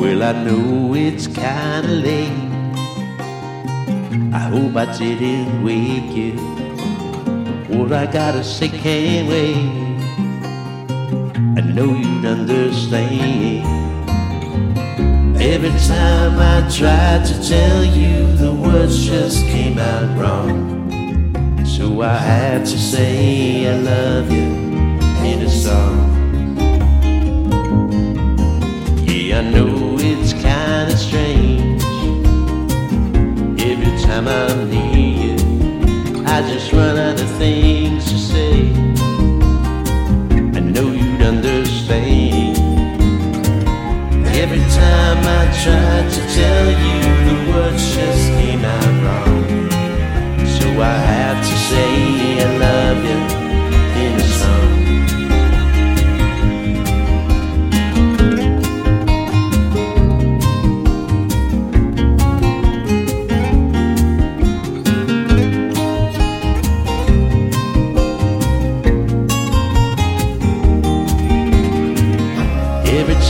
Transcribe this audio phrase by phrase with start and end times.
[0.00, 2.32] Well, I know it's kinda late.
[4.32, 6.32] I hope I didn't wake you.
[7.68, 9.56] What I gotta say can't wait.
[11.58, 13.66] I know you'd understand.
[15.38, 20.56] Every time I tried to tell you, the words just came out wrong.
[21.66, 24.48] So I had to say I love you
[25.30, 26.19] in a song.
[34.10, 35.34] Time I'm near you,
[36.26, 38.72] I just run out of things to say.
[40.58, 42.58] I know you'd understand.
[44.42, 47.09] Every time I tried to tell you,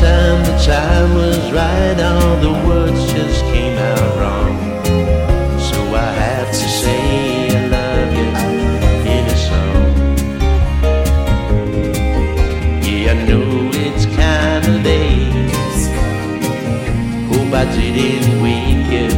[0.00, 4.54] time the time was right, all the words just came out wrong.
[5.68, 7.02] So I have to say
[7.58, 8.30] I love you
[9.14, 9.88] in a song.
[12.82, 13.48] Yeah, I know
[13.84, 15.50] it's kinda late.
[17.30, 19.08] Hope I didn't wake you.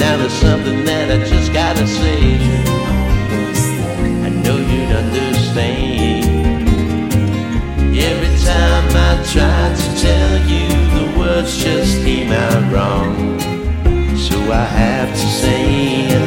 [0.00, 2.11] Now there's something that I just gotta say.
[12.70, 13.38] Wrong.
[14.16, 15.26] So I have to
[16.10, 16.21] you